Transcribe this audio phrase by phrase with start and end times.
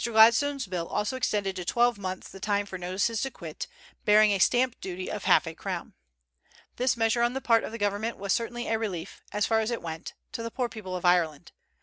[0.03, 3.67] Gladstone's bill also extended to twelve months the time for notices to quit,
[4.03, 5.93] bearing a stamp duty of half a crown.
[6.77, 9.69] This measure on the part of the government was certainly a relief, as far as
[9.69, 11.51] it went, to the poor people of Ireland.